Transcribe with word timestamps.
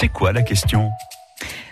C'est 0.00 0.10
quoi 0.10 0.32
la 0.32 0.42
question? 0.42 0.92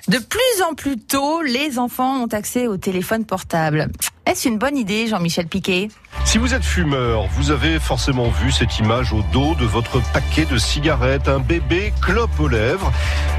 De 0.09 0.19
plus 0.19 0.63
en 0.69 0.75
plus 0.75 0.99
tôt, 0.99 1.43
les 1.43 1.79
enfants 1.79 2.25
ont 2.25 2.27
accès 2.27 2.67
au 2.67 2.77
téléphone 2.77 3.25
portable. 3.25 3.87
Est-ce 4.27 4.49
une 4.49 4.59
bonne 4.59 4.77
idée, 4.77 5.07
Jean-Michel 5.07 5.47
Piquet? 5.47 5.91
Si 6.25 6.37
vous 6.37 6.53
êtes 6.53 6.65
fumeur, 6.65 7.29
vous 7.37 7.53
avez 7.53 7.79
forcément 7.79 8.29
vu 8.31 8.51
cette 8.51 8.81
image 8.81 9.13
au 9.13 9.23
dos 9.33 9.55
de 9.55 9.65
votre 9.65 10.03
paquet 10.13 10.45
de 10.45 10.59
cigarettes, 10.59 11.29
un 11.29 11.39
bébé 11.39 11.93
clope 12.03 12.41
aux 12.41 12.49
lèvres. 12.49 12.93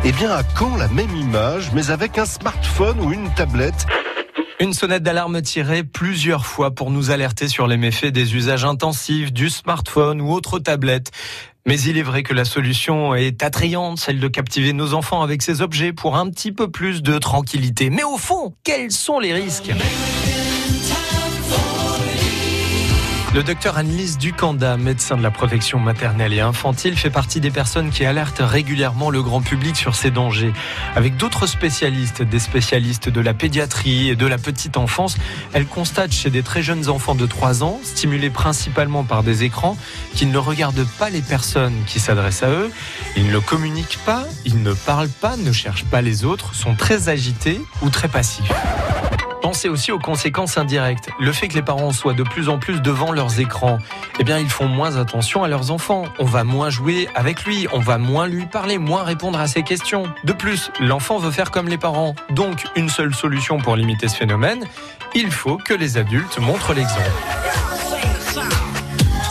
Eh 0.05 0.13
bien, 0.13 0.31
à 0.31 0.43
quand 0.43 0.77
la 0.77 0.87
même 0.87 1.13
image, 1.17 1.73
mais 1.73 1.91
avec 1.91 2.17
un 2.17 2.25
smartphone 2.25 3.01
ou 3.01 3.11
une 3.11 3.29
tablette? 3.33 3.87
Une 4.61 4.73
sonnette 4.73 5.03
d'alarme 5.03 5.41
tirée 5.41 5.83
plusieurs 5.83 6.45
fois 6.45 6.71
pour 6.71 6.91
nous 6.91 7.11
alerter 7.11 7.47
sur 7.47 7.67
les 7.67 7.77
méfaits 7.77 8.07
des 8.07 8.35
usages 8.35 8.65
intensifs 8.65 9.31
du 9.31 9.49
smartphone 9.49 10.19
ou 10.21 10.31
autres 10.31 10.57
tablettes. 10.59 11.11
Mais 11.67 11.77
il 11.81 11.97
est 11.97 12.03
vrai 12.03 12.23
que 12.23 12.33
la 12.33 12.45
solution 12.45 13.13
est 13.13 13.43
attrayante, 13.43 13.99
celle 13.99 14.21
de 14.21 14.27
captiver 14.29 14.71
nos 14.71 14.93
enfants 14.93 15.21
avec 15.21 15.41
ces 15.41 15.61
objets 15.61 15.91
pour 15.91 16.15
un 16.15 16.29
petit 16.29 16.53
peu 16.53 16.71
plus 16.71 17.03
de 17.03 17.17
tranquillité. 17.17 17.89
Mais 17.89 18.03
au 18.03 18.17
fond, 18.17 18.53
quels 18.63 18.89
sont 18.89 19.19
les 19.19 19.33
risques? 19.33 19.71
Le 23.37 23.43
docteur 23.43 23.77
Annelise 23.77 24.17
Ducanda, 24.17 24.77
médecin 24.77 25.15
de 25.15 25.21
la 25.21 25.29
protection 25.29 25.77
maternelle 25.77 26.33
et 26.33 26.39
infantile, 26.39 26.97
fait 26.97 27.11
partie 27.11 27.39
des 27.39 27.51
personnes 27.51 27.91
qui 27.91 28.03
alertent 28.03 28.41
régulièrement 28.41 29.11
le 29.11 29.21
grand 29.21 29.41
public 29.41 29.75
sur 29.75 29.93
ces 29.93 30.09
dangers. 30.09 30.53
Avec 30.95 31.17
d'autres 31.17 31.45
spécialistes, 31.45 32.23
des 32.23 32.39
spécialistes 32.39 33.09
de 33.09 33.21
la 33.21 33.35
pédiatrie 33.35 34.09
et 34.09 34.15
de 34.15 34.25
la 34.25 34.39
petite 34.39 34.75
enfance, 34.75 35.17
elle 35.53 35.67
constate 35.67 36.13
chez 36.13 36.31
des 36.31 36.41
très 36.41 36.63
jeunes 36.63 36.89
enfants 36.89 37.13
de 37.13 37.27
3 37.27 37.63
ans, 37.63 37.79
stimulés 37.83 38.31
principalement 38.31 39.03
par 39.03 39.21
des 39.21 39.43
écrans, 39.43 39.77
qu'ils 40.15 40.31
ne 40.31 40.39
regardent 40.39 40.87
pas 40.97 41.11
les 41.11 41.21
personnes 41.21 41.83
qui 41.85 41.99
s'adressent 41.99 42.41
à 42.41 42.49
eux, 42.49 42.71
ils 43.17 43.29
ne 43.29 43.37
communiquent 43.37 43.99
pas, 44.03 44.25
ils 44.45 44.63
ne 44.63 44.73
parlent 44.73 45.09
pas, 45.09 45.37
ne 45.37 45.51
cherchent 45.51 45.85
pas 45.85 46.01
les 46.01 46.25
autres, 46.25 46.55
sont 46.55 46.73
très 46.73 47.07
agités 47.07 47.61
ou 47.83 47.91
très 47.91 48.07
passifs. 48.07 48.51
Pensez 49.47 49.69
aussi 49.69 49.93
aux 49.93 49.97
conséquences 49.97 50.57
indirectes. 50.57 51.07
Le 51.21 51.31
fait 51.31 51.47
que 51.47 51.53
les 51.53 51.61
parents 51.61 51.93
soient 51.93 52.13
de 52.13 52.23
plus 52.23 52.49
en 52.49 52.57
plus 52.57 52.81
devant 52.81 53.13
leurs 53.13 53.39
écrans, 53.39 53.77
eh 54.19 54.25
bien, 54.25 54.39
ils 54.39 54.49
font 54.49 54.67
moins 54.67 54.97
attention 54.97 55.41
à 55.41 55.47
leurs 55.47 55.71
enfants. 55.71 56.03
On 56.19 56.25
va 56.25 56.43
moins 56.43 56.69
jouer 56.69 57.07
avec 57.15 57.45
lui, 57.45 57.65
on 57.71 57.79
va 57.79 57.97
moins 57.97 58.27
lui 58.27 58.45
parler, 58.45 58.77
moins 58.77 59.03
répondre 59.03 59.39
à 59.39 59.47
ses 59.47 59.63
questions. 59.63 60.03
De 60.25 60.33
plus, 60.33 60.69
l'enfant 60.81 61.17
veut 61.17 61.31
faire 61.31 61.49
comme 61.49 61.69
les 61.69 61.77
parents. 61.77 62.13
Donc, 62.29 62.65
une 62.75 62.89
seule 62.89 63.15
solution 63.15 63.57
pour 63.57 63.77
limiter 63.77 64.09
ce 64.09 64.17
phénomène, 64.17 64.65
il 65.15 65.31
faut 65.31 65.55
que 65.55 65.73
les 65.73 65.95
adultes 65.95 66.39
montrent 66.39 66.73
l'exemple 66.73 67.09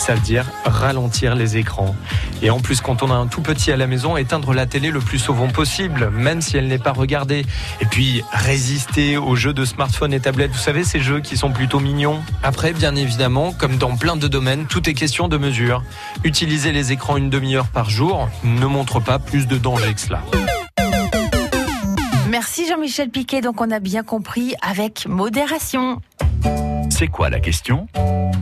ça 0.06 0.14
veut 0.14 0.20
dire 0.20 0.46
ralentir 0.64 1.34
les 1.34 1.56
écrans. 1.56 1.96
Et 2.42 2.50
en 2.50 2.60
plus, 2.60 2.80
quand 2.80 3.02
on 3.02 3.10
a 3.10 3.14
un 3.14 3.26
tout 3.26 3.40
petit 3.40 3.72
à 3.72 3.76
la 3.76 3.86
maison, 3.86 4.16
éteindre 4.16 4.52
la 4.52 4.66
télé 4.66 4.90
le 4.90 5.00
plus 5.00 5.18
souvent 5.18 5.48
possible, 5.48 6.10
même 6.10 6.40
si 6.40 6.56
elle 6.56 6.68
n'est 6.68 6.78
pas 6.78 6.92
regardée. 6.92 7.46
Et 7.80 7.86
puis, 7.86 8.22
résister 8.32 9.16
aux 9.16 9.36
jeux 9.36 9.54
de 9.54 9.64
smartphone 9.64 10.12
et 10.12 10.20
tablettes. 10.20 10.52
Vous 10.52 10.58
savez, 10.58 10.84
ces 10.84 11.00
jeux 11.00 11.20
qui 11.20 11.36
sont 11.36 11.50
plutôt 11.50 11.80
mignons. 11.80 12.22
Après, 12.42 12.72
bien 12.72 12.94
évidemment, 12.94 13.52
comme 13.52 13.76
dans 13.76 13.96
plein 13.96 14.16
de 14.16 14.28
domaines, 14.28 14.66
tout 14.66 14.88
est 14.88 14.94
question 14.94 15.28
de 15.28 15.36
mesure. 15.36 15.82
Utiliser 16.24 16.72
les 16.72 16.92
écrans 16.92 17.16
une 17.16 17.30
demi-heure 17.30 17.68
par 17.68 17.90
jour 17.90 18.28
ne 18.44 18.66
montre 18.66 19.00
pas 19.00 19.18
plus 19.18 19.46
de 19.46 19.56
danger 19.56 19.94
que 19.94 20.00
cela. 20.00 20.22
Merci 22.28 22.68
Jean-Michel 22.68 23.08
Piquet. 23.08 23.40
Donc, 23.40 23.60
on 23.60 23.70
a 23.70 23.80
bien 23.80 24.02
compris 24.02 24.54
avec 24.60 25.06
modération. 25.08 26.00
C'est 26.90 27.08
quoi 27.08 27.30
la 27.30 27.40
question? 27.40 27.88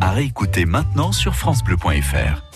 À 0.01 0.11
réécouter 0.11 0.65
maintenant 0.65 1.13
sur 1.13 1.35
FranceBleu.fr. 1.35 2.54